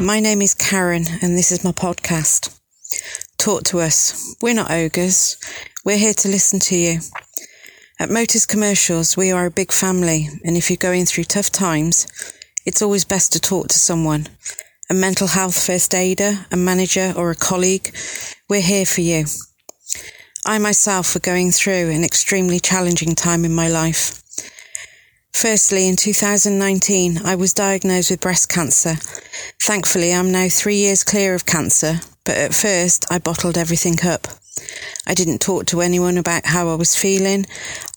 [0.00, 2.58] My name is Karen, and this is my podcast.
[3.38, 4.36] Talk to us.
[4.42, 5.36] We're not ogres.
[5.84, 6.98] We're here to listen to you.
[8.00, 12.08] At Motus Commercials, we are a big family, and if you're going through tough times,
[12.66, 14.26] it's always best to talk to someone
[14.90, 17.94] a mental health first aider, a manager, or a colleague.
[18.48, 19.26] We're here for you.
[20.44, 24.23] I myself were going through an extremely challenging time in my life.
[25.34, 28.94] Firstly, in 2019, I was diagnosed with breast cancer.
[29.60, 34.28] Thankfully, I'm now three years clear of cancer, but at first I bottled everything up.
[35.08, 37.46] I didn't talk to anyone about how I was feeling,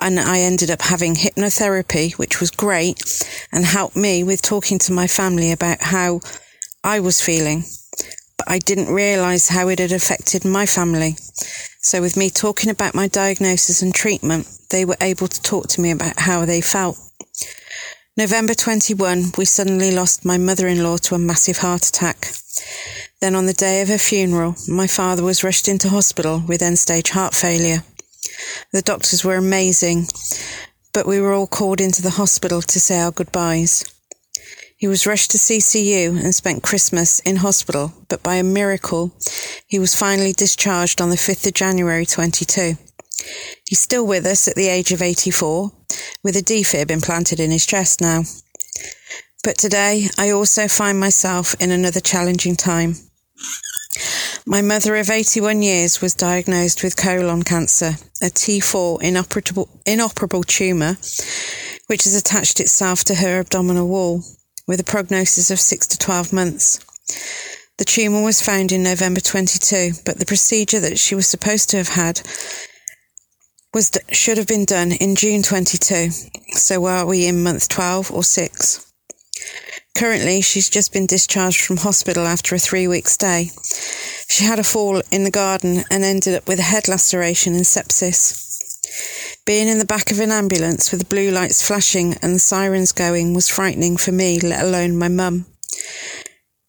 [0.00, 3.02] and I ended up having hypnotherapy, which was great
[3.50, 6.20] and helped me with talking to my family about how
[6.84, 7.64] I was feeling.
[8.38, 11.16] But I didn't realize how it had affected my family.
[11.80, 15.80] So, with me talking about my diagnosis and treatment, they were able to talk to
[15.80, 16.96] me about how they felt.
[18.16, 22.28] November 21, we suddenly lost my mother in law to a massive heart attack.
[23.20, 26.78] Then, on the day of her funeral, my father was rushed into hospital with end
[26.78, 27.82] stage heart failure.
[28.72, 30.06] The doctors were amazing,
[30.92, 33.84] but we were all called into the hospital to say our goodbyes.
[34.76, 39.12] He was rushed to CCU and spent Christmas in hospital, but by a miracle,
[39.66, 42.76] he was finally discharged on the 5th of January 22.
[43.66, 45.72] He's still with us at the age of 84,
[46.22, 48.22] with a defib implanted in his chest now.
[49.42, 52.94] But today, I also find myself in another challenging time.
[54.46, 60.96] My mother of 81 years was diagnosed with colon cancer, a T4 inoperable, inoperable tumour,
[61.86, 64.22] which has attached itself to her abdominal wall
[64.66, 66.78] with a prognosis of 6 to 12 months.
[67.78, 71.76] The tumour was found in November 22, but the procedure that she was supposed to
[71.78, 72.20] have had
[73.74, 76.10] was should have been done in June 22.
[76.52, 78.92] So are we in month 12 or 6?
[79.98, 83.50] Currently, she's just been discharged from hospital after a three week stay.
[84.28, 87.64] She had a fall in the garden and ended up with a head laceration and
[87.64, 88.40] sepsis.
[89.44, 92.92] Being in the back of an ambulance with the blue lights flashing and the sirens
[92.92, 95.46] going was frightening for me, let alone my mum.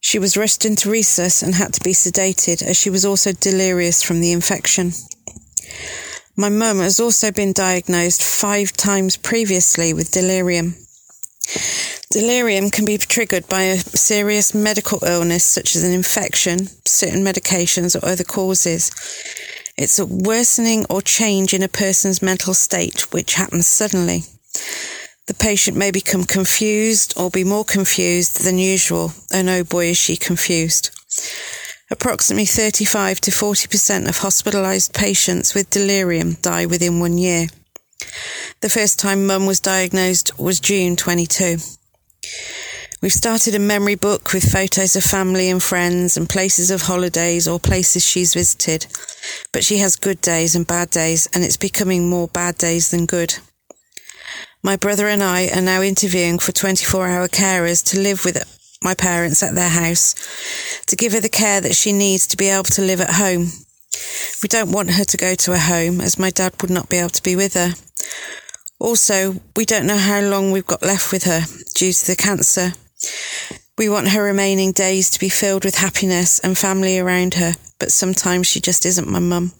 [0.00, 4.02] She was rushed into resus and had to be sedated as she was also delirious
[4.02, 4.92] from the infection.
[6.34, 10.76] My mum has also been diagnosed five times previously with delirium.
[12.10, 17.94] Delirium can be triggered by a serious medical illness such as an infection, certain medications,
[17.94, 18.90] or other causes.
[19.76, 24.22] It's a worsening or change in a person's mental state which happens suddenly.
[25.26, 29.98] The patient may become confused or be more confused than usual, and oh boy, is
[29.98, 30.90] she confused.
[31.92, 37.48] Approximately 35 to 40% of hospitalised patients with delirium die within one year.
[38.62, 41.58] The first time mum was diagnosed was June 22.
[43.02, 47.46] We've started a memory book with photos of family and friends and places of holidays
[47.46, 48.86] or places she's visited.
[49.52, 53.04] But she has good days and bad days, and it's becoming more bad days than
[53.04, 53.34] good.
[54.62, 58.94] My brother and I are now interviewing for 24 hour carers to live with my
[58.94, 60.14] parents at their house,
[60.86, 63.48] to give her the care that she needs to be able to live at home.
[64.42, 66.98] We don't want her to go to a home as my dad would not be
[66.98, 67.74] able to be with her.
[68.78, 71.42] Also, we don't know how long we've got left with her
[71.74, 72.72] due to the cancer
[73.78, 77.90] we want her remaining days to be filled with happiness and family around her, but
[77.90, 79.52] sometimes she just isn't my mum.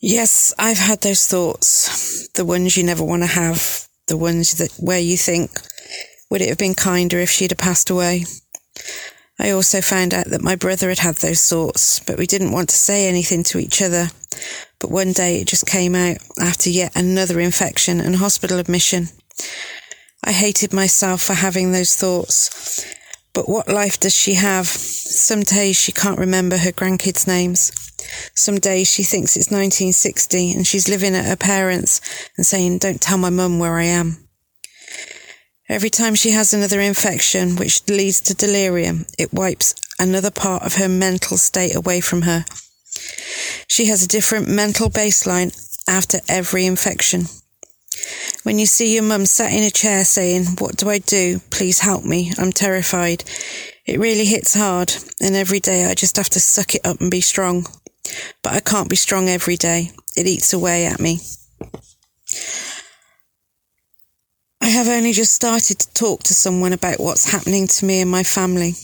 [0.00, 4.72] Yes, I've had those thoughts, the ones you never want to have, the ones that
[4.78, 5.50] where you think,
[6.32, 8.24] would it have been kinder if she'd have passed away?
[9.38, 12.70] I also found out that my brother had had those thoughts, but we didn't want
[12.70, 14.08] to say anything to each other.
[14.78, 19.08] But one day it just came out after yet another infection and hospital admission.
[20.24, 22.82] I hated myself for having those thoughts.
[23.34, 24.66] But what life does she have?
[24.66, 27.72] Some days she can't remember her grandkids' names.
[28.34, 32.00] Some days she thinks it's 1960 and she's living at her parents'
[32.38, 34.28] and saying, Don't tell my mum where I am.
[35.72, 40.74] Every time she has another infection, which leads to delirium, it wipes another part of
[40.74, 42.44] her mental state away from her.
[43.68, 45.50] She has a different mental baseline
[45.88, 47.22] after every infection.
[48.42, 51.40] When you see your mum sat in a chair saying, What do I do?
[51.48, 52.32] Please help me.
[52.36, 53.24] I'm terrified.
[53.86, 54.92] It really hits hard,
[55.22, 57.66] and every day I just have to suck it up and be strong.
[58.42, 59.92] But I can't be strong every day.
[60.18, 61.20] It eats away at me.
[64.62, 68.08] I have only just started to talk to someone about what's happening to me and
[68.08, 68.74] my family.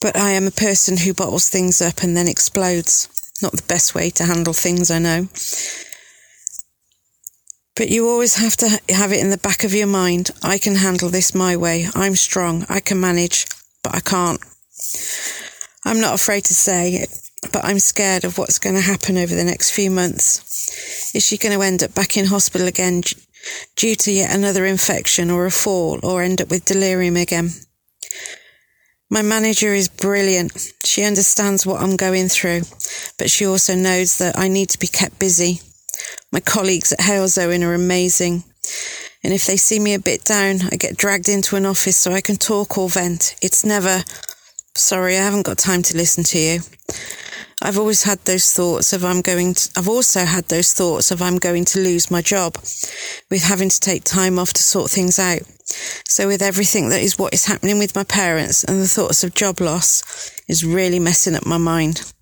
[0.00, 3.06] But I am a person who bottles things up and then explodes.
[3.42, 5.28] Not the best way to handle things, I know.
[7.76, 10.30] But you always have to have it in the back of your mind.
[10.42, 11.88] I can handle this my way.
[11.94, 12.64] I'm strong.
[12.70, 13.44] I can manage.
[13.82, 14.40] but I can't.
[15.84, 17.10] I'm not afraid to say it,
[17.52, 21.14] but I'm scared of what's going to happen over the next few months.
[21.14, 23.02] Is she going to end up back in hospital again
[23.76, 27.50] due to yet another infection or a fall or end up with delirium again?
[29.10, 30.52] My manager is brilliant.
[30.84, 32.62] She understands what I'm going through,
[33.18, 35.60] but she also knows that I need to be kept busy.
[36.30, 38.44] My colleagues at Hales Halesowen are amazing.
[39.24, 42.12] And if they see me a bit down, I get dragged into an office so
[42.12, 43.34] I can talk or vent.
[43.42, 44.04] It's never,
[44.76, 46.60] sorry, I haven't got time to listen to you.
[47.60, 51.20] I've always had those thoughts of I'm going to, I've also had those thoughts of
[51.20, 52.54] I'm going to lose my job
[53.30, 55.42] with having to take time off to sort things out.
[56.08, 59.34] So with everything that is what is happening with my parents and the thoughts of
[59.34, 62.12] job loss is really messing up my mind.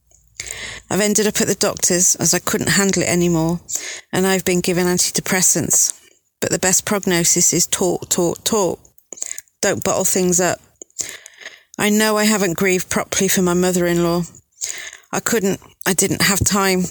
[0.89, 3.61] I've ended up at the doctor's as I couldn't handle it anymore
[4.15, 6.01] and I've been given antidepressants.
[6.41, 8.81] But the best prognosis is talk, talk, talk.
[9.61, 10.61] Don't bottle things up.
[11.79, 14.23] I know I haven't grieved properly for my mother-in-law
[15.17, 16.83] I couldn't, I didn't have time.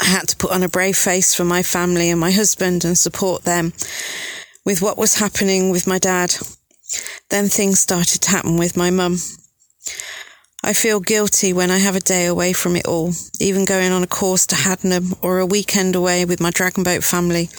[0.00, 2.96] I had to put on a brave face for my family and my husband and
[2.96, 3.74] support them
[4.64, 6.34] with what was happening with my dad.
[7.28, 9.18] Then things started to happen with my mum.
[10.64, 14.02] I feel guilty when I have a day away from it all, even going on
[14.02, 17.50] a course to Haddenham or a weekend away with my dragon boat family.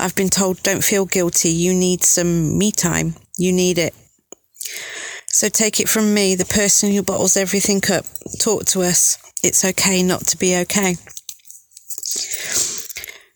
[0.00, 3.94] I've been told don't feel guilty, you need some me time, you need it.
[5.36, 8.06] So take it from me, the person who bottles everything up.
[8.38, 9.18] Talk to us.
[9.42, 10.96] It's okay not to be okay.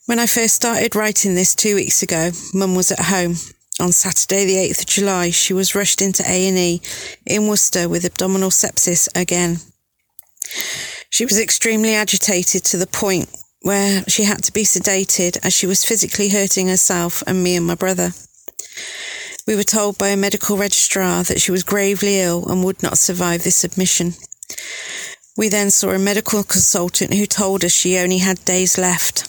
[0.06, 3.35] When I first started writing this two weeks ago, Mum was at home.
[3.81, 6.81] On Saturday, the 8th of July, she was rushed into A&E
[7.26, 9.58] in Worcester with abdominal sepsis again.
[11.11, 13.29] She was extremely agitated to the point
[13.61, 17.67] where she had to be sedated as she was physically hurting herself and me and
[17.67, 18.12] my brother.
[19.46, 22.98] We were told by a medical registrar that she was gravely ill and would not
[22.98, 24.14] survive this admission.
[25.37, 29.26] We then saw a medical consultant who told us she only had days left.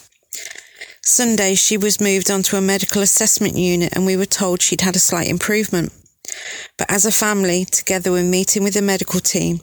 [1.03, 4.95] Sunday, she was moved onto a medical assessment unit and we were told she'd had
[4.95, 5.91] a slight improvement.
[6.77, 9.61] But as a family, together with meeting with the medical team,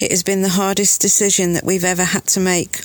[0.00, 2.80] it has been the hardest decision that we've ever had to make.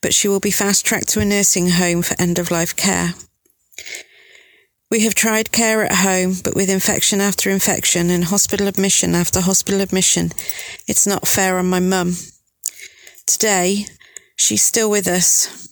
[0.00, 3.14] But she will be fast tracked to a nursing home for end of life care.
[4.92, 9.40] We have tried care at home, but with infection after infection and hospital admission after
[9.40, 10.32] hospital admission,
[10.86, 12.16] it's not fair on my mum.
[13.24, 13.86] Today,
[14.36, 15.66] she's still with us,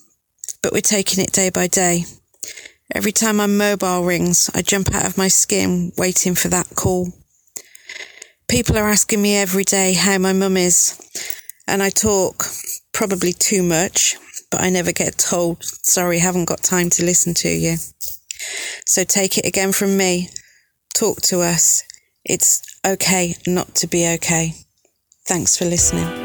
[0.62, 2.06] but we're taking it day by day.
[2.94, 7.12] Every time my mobile rings, I jump out of my skin waiting for that call.
[8.48, 10.98] People are asking me every day how my mum is,
[11.66, 12.46] and I talk,
[12.94, 14.16] probably too much,
[14.50, 17.76] but I never get told, sorry, haven't got time to listen to you.
[18.86, 20.30] So take it again from me.
[20.94, 21.82] Talk to us.
[22.24, 24.54] It's okay not to be okay.
[25.26, 26.19] Thanks for listening.